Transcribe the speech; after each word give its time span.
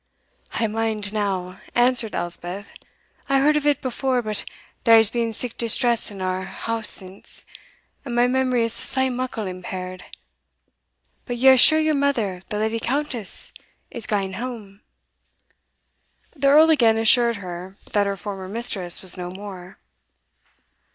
"I 0.53 0.65
mind 0.65 1.13
now," 1.13 1.59
answered 1.75 2.15
Elspeth 2.15 2.69
"I 3.29 3.37
heard 3.37 3.55
of 3.55 3.67
it 3.67 3.83
before 3.83 4.23
but 4.23 4.45
there 4.83 4.95
has 4.95 5.11
been 5.11 5.31
sic 5.31 5.59
distress 5.59 6.09
in 6.09 6.23
our 6.23 6.41
house 6.41 6.89
since, 6.89 7.45
and 8.03 8.15
my 8.15 8.25
memory 8.25 8.63
is 8.63 8.73
sae 8.73 9.11
muckle 9.11 9.45
impaired 9.45 10.03
But 11.27 11.37
ye 11.37 11.49
are 11.49 11.55
sure 11.55 11.77
your 11.77 11.93
mother, 11.93 12.41
the 12.49 12.57
Lady 12.57 12.79
Countess, 12.79 13.53
is 13.91 14.07
gane 14.07 14.33
hame?" 14.33 14.81
The 16.35 16.47
Earl 16.47 16.71
again 16.71 16.97
assured 16.97 17.35
her 17.35 17.77
that 17.91 18.07
her 18.07 18.17
former 18.17 18.47
mistress 18.49 19.03
was 19.03 19.19
no 19.19 19.29
more. 19.29 19.77